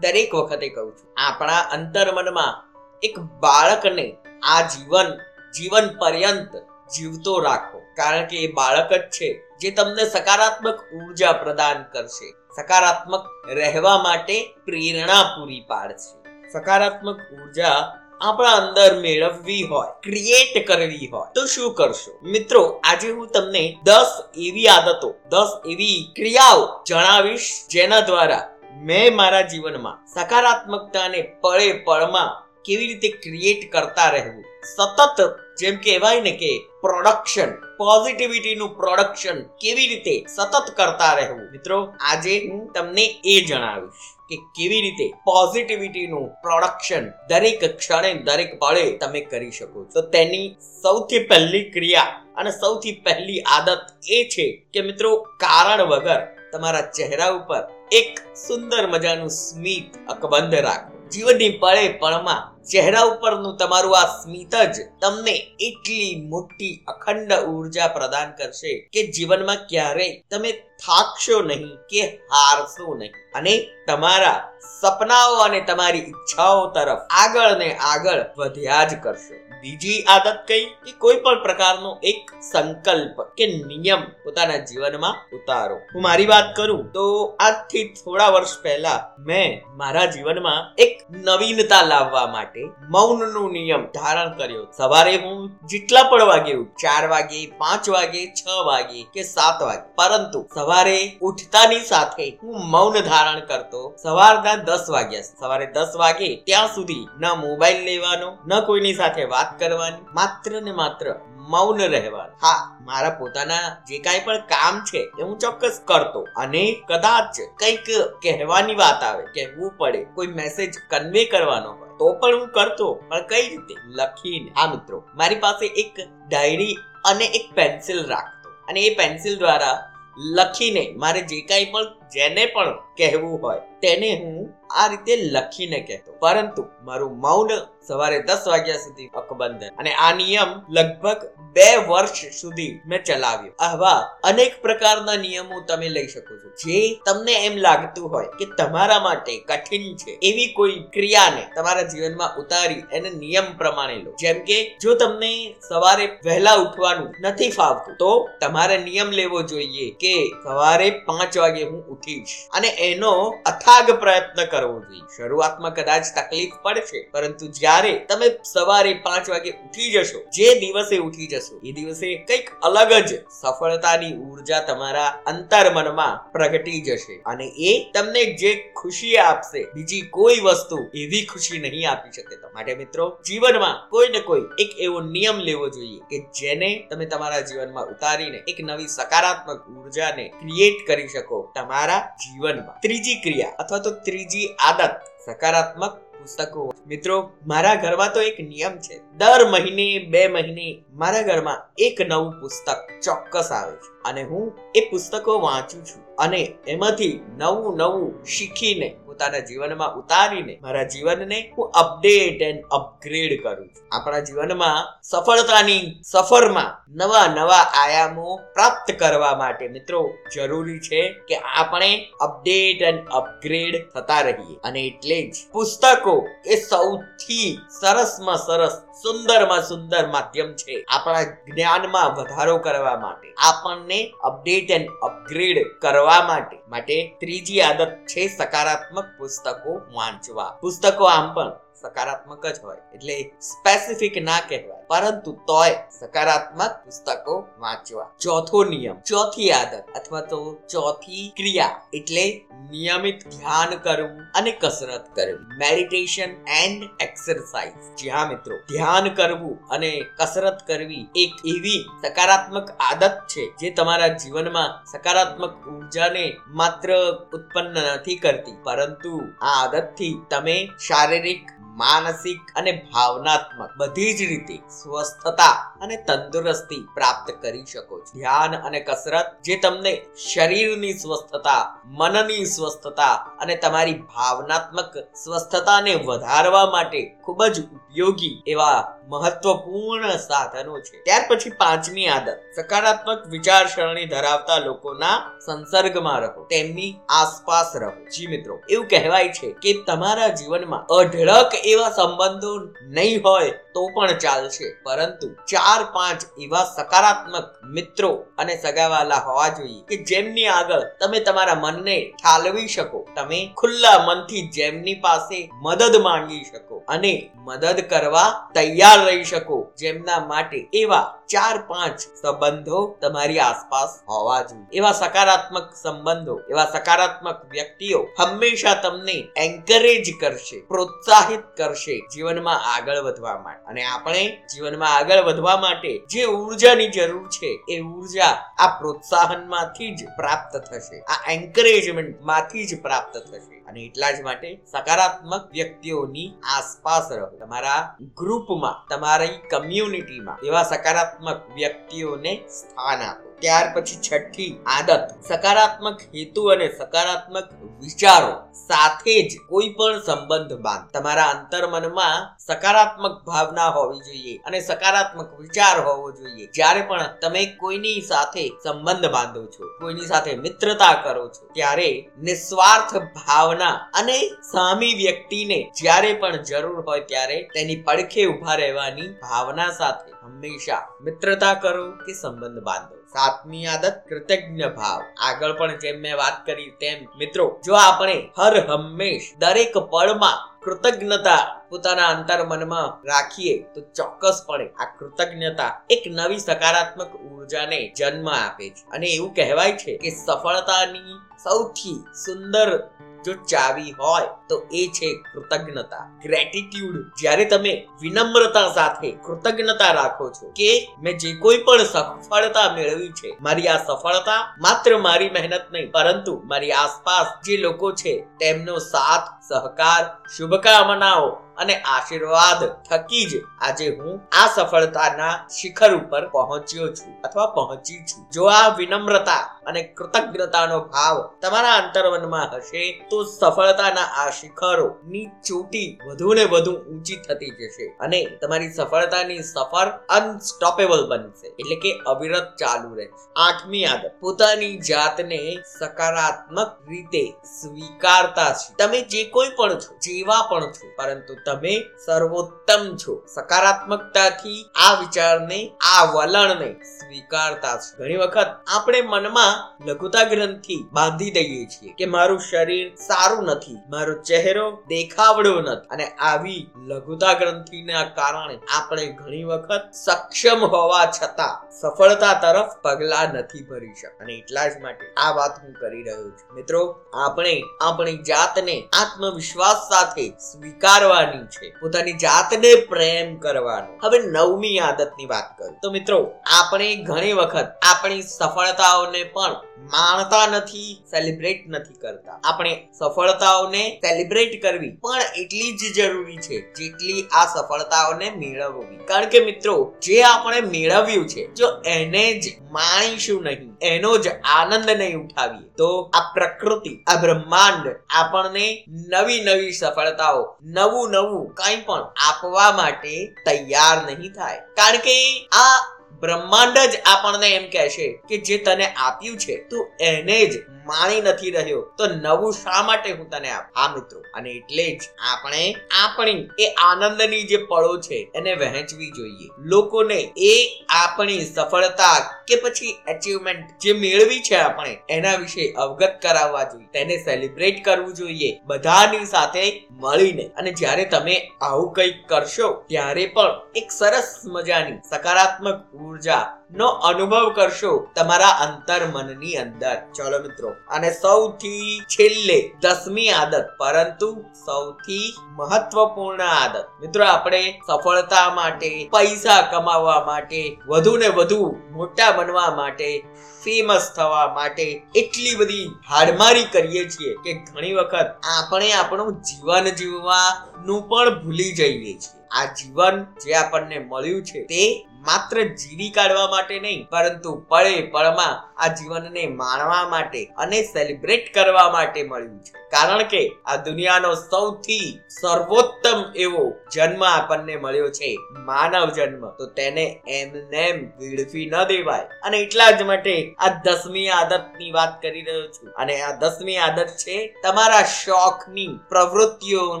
દરેક 0.00 0.34
વખતે 0.34 0.68
કહું 0.68 0.92
છું, 0.92 1.14
આપણા 1.16 1.58
અંતર્મનમાં 1.58 2.64
એક 3.02 3.18
બાળકને 3.18 4.16
આ 4.42 4.60
જીવન 4.60 5.06
જીવન 5.52 5.88
પર્યંત 5.98 6.56
જીવતો 6.96 7.38
રાખો. 7.38 7.78
કારણ 7.78 8.26
કે 8.26 8.36
એ 8.36 8.52
બાળક 8.52 8.92
જ 8.92 9.00
છે 9.00 9.42
જે 9.60 9.70
તમને 9.70 10.04
સકારાત્મક 10.04 10.78
ઊર્જા 10.92 11.32
પ્રદાન 11.32 11.82
કરશે. 11.82 12.30
સકારાત્મક 12.56 13.24
રહેવા 13.48 13.98
માટે 13.98 14.54
પ્રેરણા 14.64 15.22
પૂરી 15.22 15.60
પાડશે. 15.68 16.24
સકારાત્મક 16.50 17.16
ઊર્જા 17.16 17.98
આપણા 18.24 18.50
અંદર 18.50 19.00
મેળવવી 19.00 19.62
હોય 19.62 19.88
ક્રિએટ 20.02 20.66
કરવી 20.66 21.06
હોય, 21.06 21.32
તો 21.34 21.46
શું 21.46 21.74
કરશો? 21.74 22.12
મિત્રો, 22.22 22.80
આજે 22.84 23.10
હું 23.10 23.28
તમને 23.28 23.76
દસ 23.84 24.12
એવી 24.36 24.68
આદતો, 24.68 25.14
દસ 25.30 25.50
એવી 25.66 26.12
ક્રિયાઓ 26.16 26.84
જણાવીશ 26.86 27.50
જેના 27.70 28.00
દ્વારા 28.00 28.48
મેં 28.76 29.16
મારા 29.16 29.40
જીવનમાં 29.40 30.06
સકારાત્મકતાને 30.06 31.20
પળે 31.40 31.72
પળમાં 31.72 32.32
કેવી 32.64 32.86
રીતે 32.86 33.08
ક્રિએટ 33.08 33.72
કરતા 33.72 34.10
રહેવું. 34.10 34.44
સતત 34.64 35.20
જેમ 35.60 35.76
કહેવાય 35.76 36.20
ને 36.20 36.30
કે 36.30 36.58
પ્રોડક્શન 36.80 37.50
પોઝિટિવિટીનું 37.76 38.76
પ્રોડક્શન 38.76 39.42
કેવી 39.42 39.86
રીતે 39.86 40.24
સતત 40.36 40.74
કરતા 40.76 41.14
રહેવું. 41.14 41.50
મિત્રો, 41.52 41.92
આજે 42.00 42.48
હું 42.48 42.72
તમને 42.72 43.20
એ 43.24 43.44
જણાવીશ. 43.44 44.13
કે 44.30 44.36
કેવી 44.56 44.80
રીતે 44.80 45.06
પોઝિટિવિટીનું 45.24 46.26
પ્રોડક્શન 46.42 47.04
દરેક 47.28 47.64
ક્ષણે 47.76 48.14
દરેક 48.22 48.60
પળે 48.60 48.84
તમે 48.96 49.20
કરી 49.20 49.50
શકો 49.50 49.84
તો 49.84 50.02
તેની 50.02 50.46
સૌથી 50.82 51.18
પહેલી 51.18 51.64
ક્રિયા 51.70 52.14
અને 52.36 52.50
સૌથી 52.50 52.92
પહેલી 52.92 53.44
આદત 53.56 53.84
એ 54.10 54.24
છે 54.24 54.46
કે 54.74 54.80
મિત્રો 54.80 55.10
કારણ 55.40 55.82
વગર 55.82 56.22
તમારા 56.52 56.90
ચહેરા 56.96 57.32
ઉપર 57.32 57.62
એક 57.92 58.10
સુંદર 58.34 58.84
મજાનું 58.86 59.30
સ્મિત 59.30 59.88
અકબંધ 60.08 60.54
રાખો. 60.54 60.90
જીવનની 61.08 61.58
પળે 61.58 61.88
પળમાં 61.98 62.42
ચહેરા 62.70 63.04
ઉપરનું 63.04 63.56
તમારું 63.56 63.96
આ 63.98 64.08
સ્મિત 64.22 64.54
જ 64.74 64.76
તમને 65.00 65.34
એટલી 65.60 66.22
મોટી 66.28 66.74
અખંડ 66.88 67.32
ઊર્જા 67.48 67.88
પ્રદાન 67.88 68.30
કરશે 68.30 68.72
કે 68.92 69.06
જીવનમાં 69.06 69.66
ક્યારેય 69.68 70.20
તમે 70.30 70.50
થાકશો 70.78 71.40
નહીં 71.40 71.76
કે 71.76 72.06
હારશો 72.16 72.94
નહીં. 72.94 73.12
અને 73.34 73.68
તમારા 73.86 74.52
સપનાઓ 74.80 75.34
અને 75.34 75.60
તમારી 75.60 75.98
ઈચ્છાઓ 75.98 76.70
તરફ 76.70 76.98
આગળ 77.10 77.56
ને 77.58 77.74
આગળ 77.74 78.24
વધ્યા 78.38 78.84
જ 78.84 79.02
કરશો. 79.02 79.34
બીજી 79.60 80.02
આદત 80.02 80.44
કઈ? 80.48 80.64
કે 80.64 80.92
કોઈ 80.92 81.16
પણ 81.16 81.42
પ્રકારનો 81.42 82.00
એક 82.02 82.30
સંકલ્પ 82.52 83.22
કે 83.22 83.46
નિયમ 83.46 84.04
પોતાના 84.04 84.56
જીવનમાં 84.56 85.36
ઉતારો. 85.36 85.76
હું 85.76 86.02
મારી 86.02 86.26
વાત 86.26 86.56
કરું 86.56 86.92
તો 86.92 87.36
આજથી 87.40 87.88
થોડા 87.88 88.28
વર્ષ 88.28 88.62
પહેલા 88.62 89.10
મેં 89.18 89.62
મારા 89.76 90.04
જીવનમાં 90.04 90.74
એક 90.78 91.02
નવીનતા 91.10 91.82
લાવવા 91.82 92.26
માટે 92.26 92.64
મૌનનો 92.90 93.48
નિયમ 93.48 93.86
ધારણ 93.86 94.32
કર્યો. 94.38 94.66
સવારે 94.76 95.16
હું 95.16 95.50
જેટલા 95.66 96.02
પણ 96.02 96.24
વાગે 96.24 96.64
ચાર 96.64 97.08
વાગે, 97.08 97.46
પાંચ 97.46 97.88
વાગે, 97.88 98.26
છ 98.26 98.48
વાગે 98.66 99.02
કે 99.02 99.22
સાત 99.22 99.62
વાગે, 99.62 99.94
પરંતુ 99.94 100.42
સવારે 100.64 101.18
ઉઠતાની 101.20 101.84
સાથે 101.84 102.38
હું 102.42 102.70
મૌન 102.70 102.94
ધારણ 103.00 103.40
કરતો 103.40 103.94
સવારના 104.02 104.54
દસ 104.54 104.84
વાગ્યા 104.88 105.20
સવારે 105.22 105.66
દસ 105.66 105.92
વાગે 105.96 106.36
ત્યાં 106.36 106.68
સુધી 106.74 107.06
ન 107.20 107.26
મોબાઈલ 107.26 107.84
લેવાનો, 107.84 108.38
ન 108.46 108.60
કોઈની 108.60 108.94
સાથે 108.94 109.24
વાત 109.24 109.58
કરવાની, 109.58 110.06
માત્ર 110.14 110.62
ને 110.62 110.72
માત્ર 110.72 111.14
મૌન 111.48 111.78
રહેવાનું. 111.78 112.36
હા, 112.42 112.78
મારા 112.80 113.10
પોતાના 113.10 113.76
જે 113.88 113.98
કાંઈ 113.98 114.20
પણ 114.24 114.36
કામ 114.36 114.80
છે 114.80 114.98
એ 114.98 115.22
હું 115.22 115.38
ચોક્કસ 115.38 115.80
કરતો 115.84 116.26
અને 116.36 116.82
કદાચ 116.88 117.36
કંઈક 117.60 117.90
કહેવાની 118.22 118.74
વાત 118.74 119.02
આવે, 119.02 119.22
કહેવું 119.22 119.72
પડે, 119.78 120.04
કોઈ 120.04 120.26
મેસેજ 120.26 120.72
કન્વે 120.90 121.24
કરવાનો 121.24 121.72
હોય, 121.72 121.88
તો 121.98 122.12
પણ 122.12 122.38
હું 122.38 122.48
કરતો, 122.48 122.92
પણ 123.08 123.26
કઈ 123.26 123.48
રીતે? 123.48 123.74
લખીને. 123.86 124.50
હા 124.56 124.66
મિત્રો, 124.66 125.04
મારી 125.14 125.34
પાસે 125.34 125.66
એક 125.66 125.94
ડાયરી 126.28 126.78
અને 127.04 127.24
એક 127.24 127.54
પેન્સિલ 127.54 128.06
રાખતો. 128.06 128.50
અને 128.68 128.80
એ 128.80 128.94
પેન્સિલ 128.94 129.38
દ્વારા 129.38 129.90
લખીને 130.16 130.84
મારે 130.96 131.20
જે 131.22 131.42
કાંઈ 131.42 131.70
પણ 131.72 131.92
જેને 132.12 132.46
પણ 132.46 132.72
કહેવું 132.72 133.42
હોય 133.42 133.60
તેને 133.80 134.24
હું 134.24 134.54
આ 134.70 134.86
રીતે 134.86 135.16
લખીને 135.16 135.80
કહેતો. 135.80 136.12
પરંતુ 136.12 136.64
મારું 136.82 137.18
મૌન 137.18 137.48
સવારે 137.88 138.22
દસ 138.22 138.44
વાગ્યા 138.46 138.76
સુધી 138.76 139.06
અકબંધ. 139.06 139.64
અને 139.78 139.94
આ 139.94 140.14
નિયમ 140.14 140.48
લગભગ 140.68 141.16
બે 141.52 141.76
વર્ષ 141.76 142.40
સુધી 142.40 142.80
મેં 142.86 143.04
ચલાવ્યો. 143.04 143.52
આવા 143.58 144.18
અનેક 144.24 144.62
પ્રકારના 144.62 145.16
નિયમો 145.16 145.60
તમે 145.60 145.88
લઈ 145.88 146.06
શકો 146.06 146.36
છો. 146.36 146.48
જે 146.48 147.00
તમને 147.06 147.32
એમ 147.32 147.56
લાગતું 147.56 148.10
હોય 148.10 148.26
કે 148.38 148.44
તમારા 148.58 149.00
માટે 149.00 149.38
કઠિન 149.38 149.96
છે, 149.96 150.10
એવી 150.10 150.52
કોઈ 150.52 150.70
ક્રિયાને 150.92 151.46
તમારા 151.56 151.82
જીવનમાં 151.82 152.38
ઉતારી 152.38 152.82
એને 152.92 153.10
નિયમ 153.10 153.56
પ્રમાણે 153.56 153.94
લો. 153.94 154.12
જેમ 154.20 154.38
કે, 154.38 154.76
જો 154.82 154.94
તમને 154.94 155.54
સવારે 155.68 156.18
વહેલા 156.24 156.54
ઉઠવાનું 156.54 157.14
નથી 157.20 157.50
ફાવતું, 157.50 157.96
તો 157.96 158.28
તમારે 158.40 158.78
નિયમ 158.78 159.10
લેવો 159.10 159.42
જોઈએ 159.42 159.90
કે 159.90 160.32
સવારે 160.44 160.90
પાંચ 160.90 161.38
વાગે 161.38 161.64
હું 161.64 161.86
ઉઠીશ 162.04 162.48
અને 162.52 162.68
એનો 162.68 163.12
અથાગ 163.46 163.90
પ્રયત્ન 164.00 164.44
કરવો 164.44 164.80
જોઈએ. 164.80 165.02
શરૂઆતમાં 165.16 165.74
કદાચ 165.74 166.04
તકલીફ 166.16 166.54
પડશે, 166.62 167.08
પરંતુ 167.12 167.46
જ્યારે 167.46 168.06
તમે 168.08 168.26
સવારે 168.44 168.94
પાંચ 168.94 169.30
વાગે 169.30 169.50
ઉઠી 169.50 169.90
જશો, 169.90 170.18
જે 170.32 170.54
દિવસે 170.54 170.98
ઉઠી 170.98 171.26
જશો, 171.26 171.60
એ 171.62 171.72
દિવસે 171.72 172.06
કંઈક 172.14 172.50
અલગ 172.62 172.92
જ 172.92 173.20
સફળતાની 173.40 174.14
ઊર્જા 174.14 174.60
તમારા 174.60 175.10
અંતર્મનમાં 175.26 176.32
પ્રગટી 176.32 176.80
જશે. 176.80 177.22
અને 177.26 177.46
એ 177.70 177.90
તમને 177.94 178.24
જે 178.34 178.72
ખુશી 178.76 179.16
આપશે, 179.18 179.66
બીજી 179.74 180.02
કોઈ 180.02 180.40
વસ્તુ 180.40 180.78
એવી 180.94 181.24
ખુશી 181.26 181.58
નહીં 181.58 181.90
આપી 181.90 182.12
શકે. 182.12 182.34
માટે 182.54 182.74
મિત્રો, 182.74 183.18
જીવનમાં 183.26 183.88
કોઈ 183.90 184.08
ને 184.08 184.20
કોઈ 184.20 184.46
એક 184.58 184.70
એવો 184.78 185.00
નિયમ 185.00 185.38
લેવો 185.38 185.68
જોઈએ 185.68 186.00
કે 186.10 186.18
જેને 186.40 186.86
તમે 186.90 187.06
તમારા 187.06 187.40
જીવનમાં 187.40 187.86
ઉતારીને 187.88 188.38
એક 188.48 188.58
નવી 188.60 188.88
સકારાત્મક 188.88 189.60
ઉર્જાને 189.68 190.28
ક્રિએટ 190.28 190.86
કરી 190.86 191.08
શકો. 191.08 191.52
તમારા 191.54 191.83
જીવનમાં. 191.92 192.80
ત્રીજી 192.80 193.14
ક્રિયા 193.14 193.52
અથવા 193.58 193.78
તો 193.78 193.90
ત્રીજી 193.90 194.46
આદત 194.46 194.90
સકારાત્મક 195.26 195.94
પુસ્તકો. 195.94 196.74
મિત્રો, 196.86 197.30
મારા 197.46 197.74
ઘરમાં 197.74 198.14
તો 198.14 198.20
એક 198.20 198.40
નિયમ 198.40 198.78
છે. 198.78 199.16
દર 199.16 199.48
મહિને, 199.50 199.98
બે 199.98 200.28
મહિને 200.28 200.84
મારા 200.92 201.22
ઘરમાં 201.22 201.70
એક 201.78 202.00
નવું 202.00 202.40
પુસ્તક 202.40 203.00
ચોક્કસ 203.00 203.52
આવે 203.52 203.76
છે. 203.76 204.02
અને 204.04 204.22
હું 204.22 204.52
એ 204.74 204.80
પુસ્તકો 204.90 205.40
વાંચું 205.40 205.84
છું. 205.84 206.16
અને 206.16 206.52
એમાંથી 206.68 207.20
નવું 207.38 207.76
નવું 207.76 208.24
શીખીને 208.24 208.96
પોતાના 209.14 209.38
જીવનમાં 209.38 209.96
ઉતારીને 209.98 210.58
મારા 210.62 210.82
જીવનને 210.82 211.38
હું 211.58 211.70
અપડેટ 211.70 212.42
એન્ડ 212.42 212.62
અપગ્રેડ 212.70 213.32
કરું 213.42 213.68
છું. 213.68 213.84
આપણા 213.92 214.18
જીવનમાં 214.18 214.78
સફળતાની 215.02 215.84
સફરમાં 216.04 216.70
નવા 216.96 217.26
નવા 217.34 217.64
આયામો 217.82 218.36
પ્રાપ્ત 218.54 218.90
કરવા 218.98 219.34
માટે 219.38 219.68
મિત્રો 219.68 220.00
જરૂરી 220.34 220.80
છે 220.80 221.02
કે 221.28 221.36
આપણે 221.36 221.90
અપડેટ 222.20 222.82
એન્ડ 222.82 223.08
અપગ્રેડ 223.08 223.74
થતા 223.94 224.20
રહીએ. 224.20 224.56
અને 224.64 224.80
એટલે 224.80 225.30
જ 225.30 225.34
પુસ્તકો 225.52 226.16
એ 226.46 226.56
સૌથી 226.56 227.58
સરસમાં 227.80 228.36
સરસ 228.36 228.83
સુંદરમાં 229.02 229.62
સુંદર 229.62 230.02
માધ્યમ 230.06 230.50
છે. 230.54 230.74
આપણા 230.88 231.22
જ્ઞાનમાં 231.22 232.14
વધારો 232.16 232.56
કરવા 232.58 232.94
માટે, 233.00 233.28
આપણને 233.48 233.98
અપડેટ 234.22 234.70
એન્ડ 234.70 234.88
અપગ્રેડ 235.02 235.58
કરવા 235.82 236.20
માટે 236.28 236.56
માટે 236.68 236.96
ત્રીજી 237.20 237.60
આદત 237.60 237.92
છે 238.06 238.26
સકારાત્મક 238.28 239.04
પુસ્તકો 239.18 239.72
વાંચવા. 239.92 240.50
પુસ્તકો 240.60 241.04
આમ 241.06 241.34
પણ 241.34 241.52
સકારાત્મક 241.82 242.46
જ 242.46 242.58
હોય, 242.64 242.78
એટલે 242.94 243.16
સ્પેસિફિક 243.42 244.22
ના 244.22 244.40
કહેવાય. 244.48 244.83
પરંતુ 244.88 245.32
તોય 245.32 245.74
સકારાત્મક 246.00 246.72
પુસ્તકો 246.84 247.34
વાંચવા. 247.58 248.08
ચોથો 248.20 248.64
નિયમ, 248.64 249.00
ચોથી 249.00 249.50
આદત 249.50 249.84
અથવા 249.96 250.20
તો 250.20 250.40
ચોથી 250.70 251.32
ક્રિયા 251.36 251.80
એટલે 251.92 252.26
નિયમિત 252.70 253.28
ધ્યાન 253.28 253.76
કરવું 253.76 254.22
અને 254.34 254.52
કસરત 254.52 255.06
કરવી. 255.14 255.56
Meditation 255.58 256.30
and 256.46 256.84
exercise. 257.00 257.72
જી 257.98 258.10
મિત્રો, 258.28 258.56
ધ્યાન 258.56 259.08
કરવું 259.14 259.68
અને 259.68 259.90
કસરત 260.20 260.58
કરવી 260.66 261.06
એક 261.16 261.32
એવી 261.44 261.80
સકારાત્મક 262.02 262.70
આદત 262.80 263.18
છે 263.28 263.44
જે 263.60 263.70
તમારા 263.70 264.08
જીવનમાં 264.08 264.70
સકારાત્મક 264.92 265.68
ઉર્જાને 265.68 266.36
માત્ર 266.48 266.94
ઉત્પન્ન 267.34 267.76
નથી 267.94 268.16
કરતી. 268.16 268.56
પરંતુ 268.64 269.12
આ 269.42 269.54
આદતથી 269.62 270.14
તમે 270.30 270.56
શારીરિક, 270.88 271.44
માનસિક 271.74 272.40
અને 272.56 272.72
ભાવનાત્મક 272.92 273.70
બધી 273.76 274.12
જ 274.14 274.20
રીતે 274.22 274.56
સ્વસ્થતા 274.84 275.56
અને 275.82 275.96
તંદુરસ્તી 276.08 276.82
પ્રાપ્ત 276.94 277.28
કરી 277.42 277.64
શકો 277.66 277.98
છો. 277.98 278.12
ધ્યાન 278.14 278.54
અને 278.66 278.80
કસરત 278.80 279.28
જે 279.44 279.56
તમને 279.56 279.92
શરીરની 280.24 280.94
સ્વસ્થતા, 280.94 281.62
મનની 281.98 282.44
સ્વસ્થતા 282.46 283.14
અને 283.40 283.54
તમારી 283.56 283.98
ભાવનાત્મક 284.14 284.94
સ્વસ્થતાને 285.24 285.94
વધારવા 286.06 286.66
માટે 286.70 287.00
ખૂબ 287.24 287.40
જ 287.44 287.66
ઉપયોગી 287.76 288.36
એવા 288.46 288.78
મહત્વપૂર્ણ 289.08 290.16
સાધનો 290.18 290.80
છે. 290.80 291.02
ત્યાર 291.04 291.24
પછી 291.28 291.50
પાંચમી 291.50 292.08
આદત. 292.08 292.28
સકારાત્મક 292.56 293.26
વિચારસરણી 293.26 294.06
ધરાવતા 294.06 294.58
લોકોના 294.58 295.16
સંસર્ગમાં 295.46 296.20
રહો. 296.20 296.44
તેમની 296.44 296.92
આસપાસ 297.10 297.76
રહો. 297.76 297.90
જી 298.12 298.26
મિત્રો, 298.26 298.60
એવું 298.68 298.88
કહેવાય 298.88 299.28
છે 299.28 299.48
કે 299.62 299.74
તમારા 299.86 300.28
જીવનમાં 300.28 300.86
અઢળક 300.98 301.52
એવા 301.64 301.90
સંબંધો 301.90 302.52
નહીં 302.88 303.22
હોય 303.24 303.52
તો 303.74 303.86
પણ 303.94 304.18
ચાલશે. 304.18 304.66
પરંતુ 304.84 305.28
ચાર 305.46 305.80
પાંચ 305.94 306.20
એવા 306.38 306.64
સકારાત્મક 306.76 307.48
મિત્રો 307.76 308.12
અને 308.38 308.54
સગાવાલા 308.56 309.22
હોવા 309.26 309.48
જોઈએ 309.48 309.82
કે 309.88 309.96
જેમની 310.04 310.46
આગળ 310.48 310.84
તમે 311.00 311.20
તમારા 311.20 311.54
મનને 311.54 311.96
ઠાલવી 312.22 312.68
શકો. 312.68 313.00
તમે 313.16 313.40
ખુલ્લા 313.56 313.98
મનથી 314.08 314.48
જેમની 314.48 314.94
પાસે 314.94 315.38
મદદ 315.62 315.94
માંગી 316.02 316.44
શકો 316.44 316.82
અને 316.88 317.14
મદદ 317.46 317.80
કરવા 317.80 318.30
તૈયાર 318.54 318.93
રહી 319.00 319.24
શકો 319.24 319.58
જેમના 319.76 320.20
માટે 320.26 320.60
એવા 320.72 321.06
ચાર 321.28 321.58
પાંચ 321.58 322.00
સંબંધો 322.00 322.98
તમારી 323.00 323.38
આસપાસ 323.38 324.00
હોવા 324.08 324.42
જોઈએ. 324.42 324.66
એવા 324.72 324.92
સકારાત્મક 324.92 325.74
સંબંધો, 325.82 326.40
એવા 326.50 326.64
સકારાત્મક 326.64 327.44
વ્યક્તિઓ 327.50 328.08
હંમેશા 328.20 328.74
તમને 328.74 329.28
એન્કરેજ 329.36 330.04
કરશે, 330.20 330.60
પ્રોત્સાહિત 330.60 331.40
કરશે 331.40 331.98
જીવનમાં 332.14 332.76
આગળ 332.76 332.98
વધવા 332.98 333.38
માટે. 333.38 333.64
અને 333.64 333.84
આપણે 333.84 334.42
જીવનમાં 334.54 334.96
આગળ 334.96 335.22
વધવા 335.22 335.56
માટે 335.56 336.02
જે 336.10 336.24
ઉર્જાની 336.24 336.88
જરૂર 336.88 337.28
છે, 337.28 337.60
એ 337.68 337.80
ઊર્જા 337.80 338.54
આ 338.58 338.78
પ્રોત્સાહનમાંથી 338.78 339.94
જ 339.94 340.06
પ્રાપ્ત 340.16 340.56
થશે. 340.56 341.00
આ 341.00 341.30
એન્કરેજમેન્ટમાંથી 341.30 342.66
જ 342.66 342.82
પ્રાપ્ત 342.82 343.18
થશે. 343.18 343.64
અને 343.66 343.80
એટલા 343.80 344.10
જ 344.10 344.20
માટે 344.20 344.60
સકારાત્મક 344.72 345.50
વ્યક્તિઓની 345.52 346.34
આસપાસ 346.56 347.12
રહો. 347.12 347.26
તમારા 347.26 347.96
ગ્રુપમાં 348.00 348.88
તમારી 348.88 349.28
કમ્યુનિટીમાં 349.50 350.38
એવા 350.46 350.62
સકારાત્મક 350.62 351.13
વ્યક્તિઓને 351.54 352.32
સ્થાન 352.48 353.02
આપો. 353.02 353.28
ત્યાર 353.40 353.66
પછી 353.74 354.00
છઠ્ઠી, 354.00 354.52
આદત. 354.66 355.02
સકારાત્મક 355.28 356.00
હેતુ 356.14 356.42
અને 356.46 356.68
સકારાત્મક 356.78 357.48
વિચારો 357.80 358.34
સાથે 358.68 359.16
જ 359.22 359.36
કોઈ 359.48 359.68
પણ 359.68 360.00
સંબંધ 360.00 360.52
બાંધ. 360.58 360.86
તમારા 360.92 361.24
અંતર્મનમાં 361.24 362.36
સકારાત્મક 362.46 363.16
ભાવના 363.26 363.68
હોવી 363.68 363.98
જોઈએ 363.98 364.36
અને 364.46 364.60
સકારાત્મક 364.60 365.40
વિચાર 365.40 365.80
હોવો 365.80 366.12
જોઈએ. 366.12 366.46
જ્યારે 366.54 366.82
પણ 366.82 367.04
તમે 367.22 367.44
કોઈની 367.46 368.00
સાથે 368.00 368.48
સંબંધ 368.64 369.10
બાંધો 369.10 369.44
છો, 369.46 369.64
કોઈની 369.80 370.06
સાથે 370.06 370.36
મિત્રતા 370.36 370.92
કરો 371.04 371.28
છો, 371.28 371.48
ત્યારે 371.54 371.90
નિસ્વાર્થ 372.22 372.96
ભાવના 372.96 373.74
અને 373.94 374.18
સામી 374.52 374.94
વ્યક્તિને 374.94 375.70
જ્યારે 375.82 376.14
પણ 376.14 376.36
જરૂર 376.36 376.80
હોય 376.80 377.00
ત્યારે 377.00 377.42
તેની 377.54 377.82
પડખે 377.82 378.26
ઊભા 378.26 378.54
રહેવાની 378.54 379.08
ભાવના 379.22 379.70
સાથે 379.70 380.13
હંમેશા 380.24 380.88
મિત્રતા 381.02 381.54
કરો 381.54 381.90
કે 381.90 382.12
સંબંધ 382.12 382.62
બાંધો. 382.62 382.96
સાતમી 382.96 383.66
આદત, 383.66 384.02
કૃતજ્ઞ 384.08 384.64
ભાવ. 384.64 385.02
આગળ 385.22 385.52
પણ 385.52 385.78
જેમ 385.78 386.00
મેં 386.00 386.16
વાત 386.16 386.46
કરી 386.46 386.70
તેમ, 386.70 387.18
મિત્રો, 387.18 387.60
જો 387.64 387.74
આપણે 387.74 388.28
હર 388.38 388.70
હંમેશ 388.70 389.32
દરેક 389.38 389.78
પળમાં 389.78 390.60
કૃતજ્ઞતા 390.60 391.60
પોતાના 391.68 392.08
અંતર 392.08 392.46
મનમાં 392.46 393.08
રાખીએ, 393.08 393.62
તો 393.62 393.80
ચોક્કસપણે 393.80 394.68
આ 394.68 394.84
કૃતજ્ઞતા 394.98 395.82
એક 395.90 396.02
નવી 396.08 396.38
સકારાત્મક 396.38 397.12
ઉર્જાને 397.12 397.92
જન્મ 397.98 398.28
આપે 398.28 398.70
છે. 398.70 398.90
અને 398.90 399.06
એવું 399.06 399.34
કહેવાય 399.34 399.72
છે 399.72 399.96
કે 399.96 400.10
સફળતાની 400.10 401.18
સૌથી 401.44 402.04
સુંદર 402.26 402.90
જો 403.24 403.34
ચાવી 403.50 403.92
હોય 404.00 404.28
તો 404.48 404.56
એ 404.72 404.82
છે 404.96 405.08
કૃતજ્ઞતા. 405.32 406.04
ગ્રેટિટ્યુડ 406.22 406.96
જ્યારે 407.20 407.44
તમે 407.44 407.72
વિનમ્રતા 408.00 408.68
સાથે 408.74 409.10
કૃતજ્ઞતા 409.26 409.92
રાખો 409.92 410.30
છો 410.30 410.52
કે 410.58 410.70
મેં 411.02 411.18
જે 411.18 411.36
કોઈ 411.36 411.62
પણ 411.66 411.84
સફળતા 411.84 412.68
મેળવી 412.74 413.12
છે, 413.12 413.36
મારી 413.40 413.68
આ 413.68 413.78
સફળતા 413.86 414.40
માત્ર 414.60 414.98
મારી 414.98 415.30
મહેનત 415.30 415.66
નહીં, 415.72 415.90
પરંતુ 415.92 416.34
મારી 416.44 416.72
આસપાસ 416.72 417.26
જે 417.46 417.56
લોકો 417.56 417.92
છે, 417.92 418.14
તેમનો 418.40 418.78
સાથ, 418.78 419.26
સહકાર, 419.48 420.02
શુભકામનાઓ 420.36 421.28
અને 421.58 421.74
આશીર્વાદ 421.94 422.60
થકી 422.88 423.24
જ 423.30 423.42
આજે 423.60 423.88
હું 423.98 424.20
આ 424.40 424.46
સફળતાના 424.54 425.34
શિખર 425.58 425.90
ઉપર 425.96 426.22
પહોંચ્યો 426.28 426.88
છું 426.88 427.12
અથવા 427.24 427.46
પહોંચી 427.56 428.00
છું. 428.08 428.22
જો 428.32 428.44
આ 428.50 428.68
વિનમ્રતા 428.78 429.42
અને 429.66 429.82
કૃતજ્ઞતાનો 429.98 430.78
ભાવ 430.84 431.16
તમારા 431.42 431.76
અંતર્વનમાં 431.82 432.56
હશે, 432.56 432.82
તો 433.10 433.24
સફળતાના 433.24 434.08
આ 434.22 434.30
શિખરો 434.30 434.88
ની 435.06 435.26
ચોટી 435.46 435.88
વધુ 436.06 436.34
ને 436.34 436.44
વધુ 436.44 436.72
ઊંચી 436.72 437.20
થતી 437.28 437.52
જશે 437.60 437.86
અને 438.00 438.20
તમારી 438.42 438.72
સફળતાની 438.72 439.42
સફર 439.42 439.88
અનસ્ટોપેબલ 440.16 441.06
બનશે. 441.08 441.46
એટલે 441.60 441.76
કે 441.76 441.90
અવિરત 442.06 442.46
ચાલુ 442.58 442.94
રહેશે. 442.94 443.24
આઠમી 443.36 443.84
આદત, 443.84 444.12
પોતાની 444.20 444.76
જાતને 444.88 445.40
સકારાત્મક 445.78 446.70
રીતે 446.88 447.24
સ્વીકારતા 447.54 448.50
છે 448.52 448.74
તમે 448.78 449.00
જે 449.12 449.24
કોઈ 449.24 449.50
પણ 449.56 449.78
છો, 449.78 449.90
જેવા 450.02 450.42
પણ 450.50 450.72
છો, 450.72 450.92
પરંતુ 450.98 451.34
તમે 451.46 451.74
સર્વોત્તમ 452.06 452.96
છો. 452.96 453.22
સકારાત્મકતાથી 453.34 454.70
આ 454.74 455.00
વિચારને, 455.00 455.72
આ 455.80 456.04
વલણને 456.04 456.72
સ્વીકારતા 456.72 457.76
છો. 457.76 457.98
ઘણી 457.98 458.16
વખત 458.16 458.46
આપણે 458.76 459.02
મનમાં 459.02 459.84
લઘુતા 459.86 460.22
ગ્રંથિ 460.22 460.76
બાંધી 460.92 461.30
દઈએ 461.30 461.66
છીએ 461.66 461.92
કે 461.98 462.06
મારું 462.06 462.38
શરીર 462.38 462.94
સારું 462.94 463.44
નથી, 463.44 463.76
મારો 463.88 464.14
ચહેરો 464.22 464.82
દેખાવડો 464.88 465.60
નથી 465.60 465.88
અને 465.90 466.04
આવી 466.04 466.70
લઘુતા 466.76 467.32
ગ્રંથિના 467.32 468.04
કારણે 468.04 468.58
આપણે 468.78 469.06
ઘણી 469.06 469.44
વખત 469.44 469.82
સક્ષમ 470.04 470.64
હોવા 470.66 471.06
છતાં 471.06 471.70
સફળતા 471.80 472.32
તરફ 472.34 472.70
પગલા 472.82 473.22
નથી 473.22 473.62
ભરી 473.62 473.94
શકતા. 473.94 474.24
અને 474.24 474.32
એટલા 474.32 474.66
જ 474.66 474.72
માટે 474.82 475.14
આ 475.16 475.30
વાત 475.30 475.62
હું 475.62 475.72
કરી 475.72 476.02
રહ્યો 476.02 476.30
છું. 476.30 476.54
મિત્રો, 476.54 477.00
આપણે 477.26 477.62
આપણી 477.80 478.16
જાતને 478.16 478.88
આત્મવિશ્વાસ 478.92 479.76
સાથે 479.76 480.28
સ્વીકારવાની 480.30 481.33
છે. 481.38 481.74
પોતાની 481.80 482.12
જાતને 482.12 482.74
પ્રેમ 482.74 483.36
કરવાનો. 483.36 483.98
હવે 484.02 484.18
નવમી 484.18 484.78
આદતની 484.78 485.26
વાત 485.26 485.58
કરું. 485.58 485.78
તો 485.82 485.90
મિત્રો, 485.90 486.32
આપણે 486.60 486.96
ઘણી 486.96 487.32
વખત 487.32 487.72
આપણી 487.82 488.22
સફળતાઓને 488.22 489.24
પણ 489.24 489.56
માણતા 489.78 490.46
નથી 490.46 491.02
સેલિબ્રેટ 491.10 491.68
નથી 491.68 491.94
કરતા. 491.94 492.40
આપણે 492.44 492.88
સફળતાઓને 492.98 494.00
સેલિબ્રેટ 494.04 494.62
કરવી 494.62 494.90
પણ 494.90 495.20
એટલી 495.36 495.76
જ 495.76 495.96
જરૂરી 495.96 496.36
છે, 496.36 496.72
જેટલી 496.72 497.28
આ 497.32 497.46
સફળતાઓને 497.46 498.30
મેળવવી. 498.30 498.96
કારણ 498.96 499.24
કે 499.24 499.44
મિત્રો, 499.44 499.94
જે 500.02 500.22
આપણે 500.22 500.60
મેળવ્યું 500.60 501.28
છે, 501.28 501.54
જો 501.54 501.66
એને 501.84 502.40
જ 502.40 502.44
માણીશું 502.70 503.42
નહીં, 503.42 503.76
એનો 503.82 504.18
જ 504.18 504.28
આનંદ 504.44 504.90
નહીં 504.90 505.18
ઉઠાવીએ, 505.18 505.68
તો 505.76 506.10
આ 506.14 506.20
પ્રકૃતિ, 506.34 507.04
આ 507.06 507.14
બ્રહ્માંડ 507.14 507.86
આપણને 508.10 508.84
નવી 508.88 509.40
નવી 509.40 509.72
સફળતાઓ, 509.72 510.56
નવું 510.62 511.10
નવું 511.10 511.54
કંઈ 511.54 511.76
પણ 511.76 512.02
આપવા 512.28 512.72
માટે 512.72 513.34
તૈયાર 513.46 514.06
નહીં 514.06 514.32
થાય. 514.32 514.60
કારણ 514.76 514.96
કે 514.96 515.46
આ 515.52 515.93
બ્રહ્માંડ 516.20 516.78
જ 516.84 517.00
આપણને 517.06 517.48
એમ 517.50 517.66
કહે 517.70 517.84
છે 517.88 518.06
કે 518.28 518.36
જે 518.40 518.58
તને 518.60 518.86
આપ્યું 518.98 519.36
છે 519.38 519.54
તું 519.70 519.84
એને 520.02 520.38
જ 520.46 520.62
માણી 520.86 521.20
નથી 521.20 521.50
રહ્યો, 521.50 521.82
તો 521.98 522.06
નવું 522.06 522.52
શા 522.52 522.82
માટે 522.82 523.12
હું 523.12 523.30
તને 523.30 523.50
આપ? 523.50 523.64
આ 523.76 523.94
મિત્રો, 523.96 524.20
અને 524.34 524.50
એટલે 524.50 524.96
જ 524.96 525.02
આપણે 525.32 525.76
આપણી 526.04 526.48
એ 526.58 526.74
આનંદની 526.78 527.42
જે 527.42 527.56
પળો 527.56 528.00
છે, 528.00 528.30
એને 528.34 528.54
વહેંચવી 528.54 529.10
જોઈએ. 529.10 529.48
લોકોને 529.58 530.32
એ 530.36 530.54
આપણી 530.88 531.44
સફળતા 531.44 532.44
કે 532.48 532.56
પછી 532.56 532.96
અચીવમેન્ટ 533.08 533.64
જે 533.80 533.92
મેળવી 533.92 534.40
છે 534.40 534.54
આપણે, 534.54 534.98
એના 535.10 535.34
વિશે 535.34 535.72
અવગત 535.72 536.18
કરાવવા 536.22 536.64
જોઈએ. 536.64 536.86
તેને 536.92 537.16
સેલિબ્રેટ 537.16 537.84
કરવું 537.84 538.14
જોઈએ, 538.14 538.60
બધાની 538.64 539.24
સાથે 539.24 539.86
મળીને. 539.90 540.50
અને 540.56 540.72
જ્યારે 540.72 541.04
તમે 541.04 541.50
આવું 541.62 541.92
કંઈક 541.92 542.28
કરશો, 542.28 542.84
ત્યારે 542.88 543.26
પણ 543.26 543.60
એક 543.76 543.92
સરસ 543.92 544.40
મજાની 544.46 544.98
સકારાત્મક 545.10 545.94
ઊર્જા 545.94 546.63
નો 546.70 546.86
અનુભવ 546.88 547.52
કરશો 547.52 548.08
તમારા 548.14 548.48
અંતર 548.48 549.06
મનની 549.12 549.54
અંદર. 549.54 549.96
ચલો 550.14 550.38
મિત્રો, 550.42 550.68
અને 550.68 551.12
સૌથી 551.12 552.00
છેલ્લે 552.00 552.74
દસમી 552.80 553.28
આદત, 553.28 553.66
પરંતુ 553.78 554.44
સૌથી 554.64 555.34
મહત્વપૂર્ણ 555.56 556.40
આદત. 556.40 556.86
મિત્રો, 557.00 557.24
આપણે 557.24 557.80
સફળતા 557.86 558.54
માટે, 558.54 559.08
પૈસા 559.12 559.62
કમાવવા 559.62 560.24
માટે, 560.24 560.78
વધુ 560.88 561.16
ને 561.16 561.28
વધુ 561.28 561.76
મોટા 561.90 562.30
બનવા 562.30 562.74
માટે 562.74 563.24
ફેમસ 563.64 564.12
થવા 564.16 564.54
માટે 564.54 565.02
એટલી 565.16 565.54
બધી 565.54 565.90
હાડમારી 566.10 566.64
કરીએ 566.64 567.08
છીએ 567.08 567.34
કે 567.34 567.52
ઘણી 567.52 567.92
વખત 567.92 568.26
આપણે 568.60 568.92
આપણું 568.92 569.42
જીવન 569.42 569.84
જીવવાનું 569.84 571.08
પણ 571.08 571.42
ભૂલી 571.42 571.72
જઈએ 571.72 572.18
છીએ. 572.18 572.44
આ 572.50 572.64
જીવન 572.64 573.26
જે 573.44 573.54
આપણને 573.54 573.98
મળ્યું 573.98 574.42
છે 574.42 574.64
તે 574.64 575.06
માત્ર 575.26 575.62
જીવી 575.62 576.10
કાઢવા 576.10 576.46
માટે 576.50 576.80
નહીં, 576.80 577.08
પરંતુ 577.10 577.64
પળે 577.68 578.02
પળમાં 578.02 578.74
આ 578.76 578.86
જીવનને 578.86 579.46
માણવા 579.46 580.08
માટે 580.08 580.44
અને 580.44 580.82
સેલિબ્રેટ 580.82 581.54
કરવા 581.54 581.90
માટે 581.90 582.22
મળ્યું 582.22 582.60
છે. 582.60 582.72
કારણ 582.90 583.22
કે 583.22 583.52
આ 583.66 583.76
દુનિયાનો 583.76 584.34
સૌથી 584.34 585.18
સર્વોત્તમ 585.28 586.24
એવો 586.36 586.72
જન્મ 586.92 587.24
આપણને 587.24 587.76
મળ્યો 587.76 588.08
છે, 588.08 588.38
માનવ 588.50 589.10
જન્મ. 589.10 589.50
તો 589.50 589.66
તેને 589.66 590.22
એમનેમ 590.28 591.10
વેડફી 591.18 591.66
ન 591.66 591.84
દેવાય. 591.84 592.20
અને 592.42 592.56
એટલા 592.58 592.90
જ 592.90 593.02
માટે 593.02 593.56
આ 593.58 593.68
દસમી 593.84 594.28
આદતની 594.28 594.90
વાત 594.90 595.22
કરી 595.22 595.42
રહ્યો 595.42 595.66
છું. 595.66 595.90
અને 595.90 596.20
આ 596.22 596.36
દસમી 596.36 596.76
આદત 596.76 597.06
છે 597.06 597.54
તમારા 597.62 598.02
શોખની 598.02 598.98
પ્રવૃત્તિઓ 599.08 600.00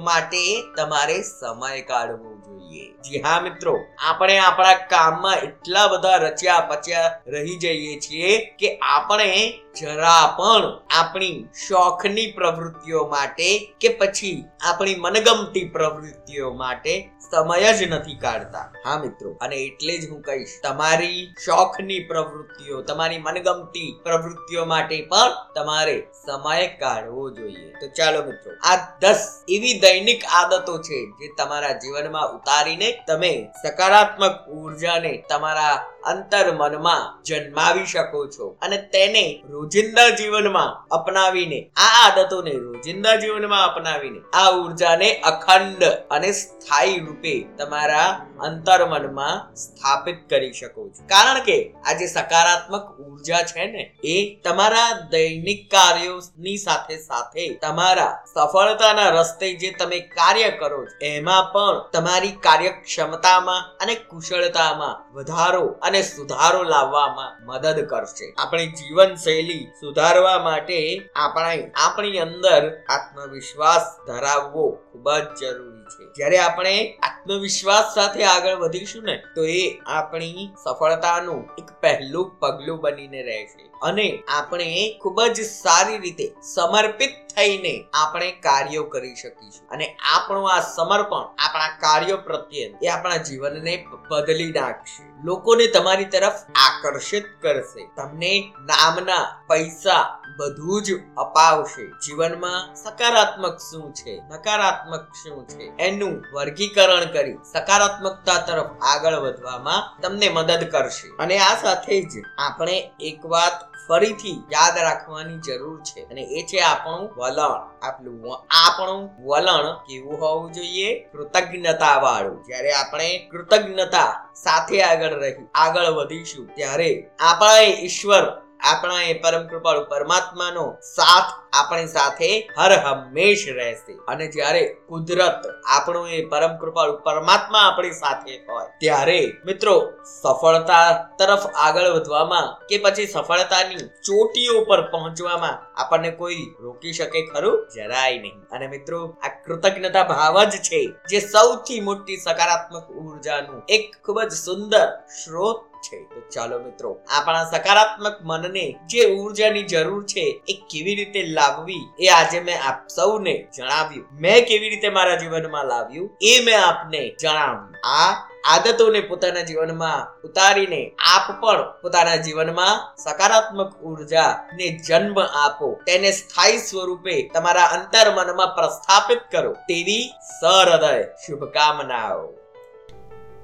માટે 0.00 0.62
તમારે 0.76 1.22
સમય 1.22 1.80
કાઢવો 1.80 2.34
જોઈએ. 2.46 2.93
જી 3.04 3.20
હા, 3.20 3.40
મિત્રો. 3.40 3.84
આપણે 3.98 4.38
આપણા 4.38 4.72
કામમાં 4.72 5.36
એટલા 5.36 5.88
બધા 5.88 6.16
રચ્યા 6.16 6.60
પચ્યા 6.60 7.20
રહી 7.26 7.56
જઈએ 7.56 8.00
છીએ 8.00 8.44
કે 8.58 8.78
આપણે 8.78 9.54
જરા 9.80 10.26
પણ 10.26 10.80
આપણી 10.90 11.48
શોખની 11.68 12.32
પ્રવૃત્તિઓ 12.32 13.08
માટે 13.08 13.74
કે 13.80 13.88
પછી 13.88 14.44
આપણી 14.70 14.94
મનગમતી 14.94 15.64
પ્રવૃત્તિઓ 15.64 16.54
માટે 16.54 17.10
સમય 17.30 17.72
જ 17.72 17.82
નથી 17.82 18.14
કાઢતા. 18.14 18.72
હા, 18.84 18.98
મિત્રો. 18.98 19.30
અને 19.40 19.56
એટલે 19.56 19.98
જ 19.98 20.10
હું 20.10 20.22
કહીશ, 20.22 20.48
તમારી 20.62 21.34
શોખની 21.44 22.00
પ્રવૃત્તિઓ, 22.00 22.82
તમારી 22.82 23.18
મનગમતી 23.18 24.00
પ્રવૃત્તિઓ 24.02 24.64
માટે 24.64 25.02
પણ 25.02 25.54
તમારે 25.54 26.06
સમય 26.26 26.66
કાઢવો 26.66 27.30
જોઈએ. 27.30 27.72
તો 27.80 27.86
ચાલો, 27.86 28.24
મિત્રો. 28.24 28.52
આ 28.62 28.76
દસ 29.00 29.44
એવી 29.48 29.78
દૈનિક 29.78 30.24
આદતો 30.24 30.78
છે 30.78 31.06
જે 31.06 31.28
તમારા 31.38 31.72
જીવનમાં 31.72 32.34
ઉતારીને 32.34 32.93
તમે 33.06 33.32
સકારાત્મક 33.62 34.36
ઉર્જાને 34.60 35.12
તમારા 35.28 35.76
અંતર 36.12 36.46
મનમાં 36.52 37.04
જન્માવી 37.24 37.86
શકો 37.86 38.20
છો 38.28 38.46
અને 38.60 38.78
તેને 38.92 39.24
રોજિંદા 39.50 40.10
જીવનમાં 40.18 40.70
અપનાવીને, 40.90 41.60
આ 41.76 41.92
આદતોને 42.04 42.52
રોજિંદા 42.58 43.16
જીવનમાં 43.16 43.64
અપનાવીને, 43.70 44.20
આ 44.32 44.50
ઉર્જાને 44.62 45.08
અખંડ 45.30 45.82
અને 46.10 46.30
સ્થાયી 46.32 47.00
રૂપે 47.06 47.34
તમારા 47.58 48.10
અંતર 48.40 48.80
મનમાં 48.86 49.42
સ્થાપિત 49.54 50.18
કરી 50.30 50.52
શકો 50.52 50.82
છો. 50.88 51.06
કારણ 51.08 51.40
કે 51.40 51.58
આ 51.86 51.96
જે 51.98 52.06
સકારાત્મક 52.08 52.86
ઊર્જા 53.00 53.42
છે 53.44 53.66
ને, 53.66 53.84
એ 54.04 54.16
તમારા 54.44 54.90
દૈનિક 55.10 55.62
કાર્યોની 55.70 56.58
સાથે 56.58 56.96
સાથે 56.98 57.46
તમારા 57.62 58.12
સફળતાના 58.34 59.10
રસ્તે 59.16 59.48
જે 59.56 59.72
તમે 59.78 60.00
કાર્ય 60.16 60.50
કરો 60.60 60.80
છો, 60.84 60.96
એમાં 61.00 61.50
પણ 61.52 61.82
તમારી 61.92 62.36
કાર્યક્ષમતામાં 62.84 63.64
અને 63.80 63.94
કુશળતામાં 64.10 64.96
વધારો 65.14 65.64
અને 65.82 66.02
સુધારો 66.02 66.62
લાવવામાં 66.62 67.32
મદદ 67.46 67.78
કરશે. 67.86 68.26
આપણી 68.38 68.66
જીવન 68.66 69.14
શૈલી 69.14 69.64
સુધારવા 69.80 70.38
માટે 70.38 71.10
આપણે 71.16 71.72
આપણી 71.84 72.18
અંદર 72.18 72.62
આત્મવિશ્વાસ 72.88 73.86
ધરાવવો 74.06 74.66
ખૂબ 74.94 75.18
જ 75.18 75.40
જરૂરી 75.40 75.84
છે. 75.84 76.12
જ્યારે 76.16 76.38
આપણે 76.38 76.98
આત્મવિશ્વાસ 77.02 77.94
સાથે 77.94 78.24
આગળ 78.24 78.54
વધીશું 78.54 79.04
ને, 79.04 79.22
તો 79.36 79.44
એ 79.44 79.78
આપણી 79.86 80.50
સફળતાનું 80.64 81.48
એક 81.58 81.70
પહેલું 81.80 82.38
પગલું 82.38 82.80
બનીને 82.80 83.22
રહેશે. 83.22 83.70
અને 83.82 84.22
આપણે 84.28 84.98
ખૂબ 85.02 85.22
જ 85.22 85.40
સારી 85.40 85.98
રીતે 85.98 86.34
સમર્પિત 86.42 87.10
થઈને 87.36 87.84
આપણે 87.94 88.32
કાર્યો 88.32 88.84
કરી 88.84 89.14
શકીશું. 89.14 89.68
અને 89.68 89.96
આપણું 90.14 90.52
આ 90.52 90.60
સમર્પણ, 90.60 91.34
આપણા 91.38 91.68
કાર્યો 91.68 92.16
પ્રત્યે 92.16 92.74
એ 92.82 92.88
આપણા 92.88 93.16
જીવનને 93.16 93.86
બદલી 94.10 94.52
નાખશે. 94.52 95.14
લોકોને 95.24 95.66
તમારી 95.66 96.04
તરફ 96.04 96.32
આકર્ષિત 96.54 97.24
કરશે. 97.40 97.88
તમને 97.96 98.52
નામના 98.60 99.42
પૈસા 99.48 100.23
બધું 100.36 100.82
જ 100.82 100.92
અપાવશે. 101.16 101.86
જીવનમાં 101.86 102.74
સકારાત્મક 102.74 103.58
શું 103.58 103.94
છે? 103.94 104.22
નકારાત્મક 104.30 105.08
શું 105.24 105.48
છે? 105.48 105.76
એનું 105.78 106.24
વર્ગીકરણ 106.34 107.04
કરી 107.04 107.34
સકારાત્મકતા 107.34 108.38
તરફ 108.38 108.70
આગળ 108.82 109.14
વધવામાં 109.14 110.00
તમને 110.02 110.28
મદદ 110.28 110.64
કરશે. 110.64 111.08
અને 111.18 111.38
આ 111.38 111.54
સાથે 111.62 112.02
જ 112.02 112.22
આપણે 112.38 112.90
એક 113.00 113.26
વાત 113.26 113.74
ફરીથી 113.88 114.42
યાદ 114.52 114.78
રાખવાની 114.78 115.38
જરૂર 115.38 115.82
છે. 115.82 116.00
અને 116.00 116.20
એ 116.20 116.46
છે 116.46 116.58
આપણું 116.58 117.14
વલણ. 117.16 117.88
આપણું 117.88 118.44
આપણું 118.50 119.26
વલણ 119.26 119.74
કેવું 119.74 120.20
હોવું 120.20 120.52
જોઈએ? 120.52 120.94
કૃતજ્ઞતા 121.00 121.98
વાળું 121.98 122.44
જ્યારે 122.44 122.72
આપણે 122.72 123.28
કૃતજ્ઞતા 123.32 124.30
સાથે 124.34 124.82
આગળ 124.82 125.10
રહી, 125.10 125.34
આગળ 125.54 125.86
વધીશું, 125.86 126.54
ત્યારે 126.54 127.10
આપણા 127.20 127.58
ઈશ્વર 127.58 128.43
આપણા 128.64 129.02
એ 129.02 129.14
પરમ 129.22 129.44
કૃપાળુ 129.48 129.82
પરમાત્માનો 129.84 130.64
સાથ 130.90 131.30
આપણી 131.52 131.86
સાથે 131.86 132.30
હર 132.58 132.72
હંમેશ 132.84 133.44
રહેશે. 133.56 133.94
અને 134.08 134.26
જ્યારે 134.26 134.62
કુદરત 134.88 135.42
આપણો 135.76 136.06
એ 136.08 136.20
પરમ 136.24 136.56
કૃપાળુ 136.56 136.96
પરમાત્મા 136.98 137.64
આપણી 137.64 137.98
સાથે 138.00 138.32
હોય, 138.48 138.68
ત્યારે 138.80 139.20
મિત્રો 139.46 139.76
સફળતા 140.12 140.86
તરફ 141.18 141.46
આગળ 141.66 141.88
વધવામાં 141.88 142.48
કે 142.66 142.78
પછી 142.78 143.06
સફળતાની 143.06 143.86
ચોટીઓ 144.02 144.56
પર 144.64 144.82
પહોંચવામાં 144.90 145.56
આપણને 145.76 146.10
કોઈ 146.10 146.54
રોકી 146.60 146.92
શકે 146.92 147.26
ખરું? 147.26 147.68
જરાય 147.74 148.18
નહીં. 148.18 148.40
અને 148.52 148.66
મિત્રો, 148.66 149.16
આ 149.22 149.28
કૃતજ્ઞતા 149.28 150.04
ભાવ 150.04 150.44
જ 150.44 150.50
છે 150.50 150.92
જે 151.08 151.20
સૌથી 151.20 151.80
મોટી 151.80 152.16
સકારાત્મક 152.16 152.88
ઉર્જાનું 152.88 153.62
એક 153.68 153.96
ખૂબ 154.04 154.22
જ 154.22 154.32
સુંદર 154.32 154.88
સ્ત્રોત 155.20 155.64
છે. 155.82 156.02
તો 156.02 156.20
ચાલો 156.34 156.58
મિત્રો, 156.58 157.00
આપણા 157.08 157.44
સકારાત્મક 157.44 158.18
મનને 158.22 158.74
જે 158.86 159.14
ઉર્જાની 159.14 159.62
જરૂર 159.62 160.04
છે 160.04 160.42
એ 160.48 160.52
કેવી 160.70 160.94
રીતે 160.94 161.22
લાવવી 161.22 161.88
એ 162.00 162.08
આજે 162.08 162.40
મેં 162.40 162.68
આપ 162.68 162.88
સૌને 162.88 163.48
જણાવ્યું. 163.56 164.06
મેં 164.12 164.46
કેવી 164.46 164.68
રીતે 164.68 164.88
મારા 164.88 165.16
જીવનમાં 165.16 165.64
લાવ્યું 165.64 166.16
એ 166.22 166.40
મેં 166.44 166.64
આપને 166.64 167.14
જણાવ્યું. 167.20 167.86
આ 167.86 168.33
આદતોને 168.44 169.00
પોતાના 169.00 169.40
જીવનમાં 169.40 170.20
ઉતારીને 170.24 170.92
આપ 170.98 171.40
પણ 171.40 171.80
પોતાના 171.82 172.16
જીવનમાં 172.16 172.96
સકારાત્મક 172.96 173.82
ઊર્જા 173.82 174.48
ને 174.54 174.80
જન્મ 174.88 175.20
આપો. 175.20 175.80
તેને 175.86 176.10
સ્થાયી 176.10 176.58
સ્વરૂપે 176.58 177.30
તમારા 177.34 177.64
અંતર 177.64 178.10
મનમાં 178.10 178.46
પ્રસ્થાપિત 178.46 179.18
કરો. 179.30 179.52
તેવી 179.52 180.12
સહૃદય 180.40 181.02
શુભકામનાઓ. 181.02 182.26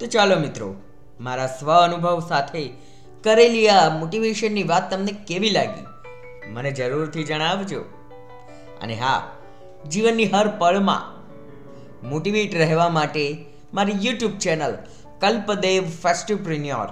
તો 0.01 0.07
ચાલો 0.07 0.37
મિત્રો, 0.37 0.75
મારા 1.21 1.47
સ્વ 1.47 1.73
અનુભવ 1.73 2.27
સાથે 2.29 2.73
કરેલી 3.25 3.69
આ 3.69 3.89
મોટિવેશનની 3.89 4.63
વાત 4.63 4.91
તમને 4.91 5.13
કેવી 5.13 5.51
લાગી? 5.51 5.87
મને 6.47 6.71
જરૂરથી 6.71 7.25
જણાવજો. 7.25 7.81
અને 8.83 8.95
હા, 8.95 9.31
જીવનની 9.89 10.25
હર 10.25 10.49
પળમાં 10.49 11.21
મોટિવેટ 12.09 12.55
રહેવા 12.55 12.89
માટે 12.89 13.50
મારી 13.77 14.01
યુટ્યુબ 14.05 14.35
ચેનલ 14.45 14.75
કલ્પદેવ 15.23 15.85
ફેસ્ટિવપ્રિન્યોર 16.03 16.89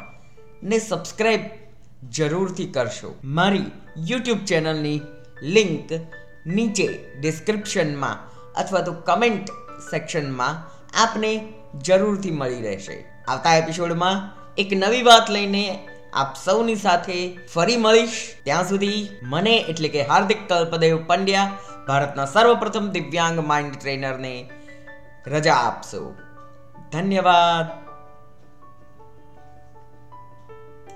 ને 0.70 0.78
સબસ્ક્રાઈબ 0.78 1.44
જરૂરથી 2.16 2.70
કરશો. 2.76 3.10
મારી 3.38 3.68
યુટ્યુબ 4.10 4.40
ચેનલની 4.50 4.98
લિંક 5.54 5.88
નીચે 6.56 6.88
ડિસ્ક્રિપ્શનમાં 7.20 8.18
અથવા 8.62 8.84
તો 8.88 8.92
કમેન્ટ 9.08 9.48
સેક્શનમાં 9.90 10.60
આપને 11.04 11.32
જરૂરથી 11.88 12.36
મળી 12.40 12.64
રહેશે. 12.66 12.96
આવતા 13.28 13.56
એપિસોડમાં 13.62 14.22
એક 14.62 14.70
નવી 14.82 15.06
વાત 15.10 15.34
લઈને 15.36 15.64
આપ 16.20 16.30
સૌની 16.44 16.78
સાથે 16.84 17.18
ફરી 17.54 17.82
મળીશ. 17.86 18.20
ત્યાં 18.44 18.70
સુધી 18.70 19.00
મને 19.32 19.56
એટલે 19.72 19.90
કે 19.96 20.06
હાર્દિક 20.12 20.40
કલ્પદેવ 20.50 20.96
પંડ્યા, 21.10 21.52
ભારતના 21.88 22.32
સર્વપ્રથમ 22.34 22.88
દિવ્યાંગ 22.94 23.44
માઇન્ડ 23.50 23.76
ટ્રેનરને 23.76 24.34
રજા 25.34 25.60
આપશો. 25.66 26.02
ધન્યવાદ 26.92 27.87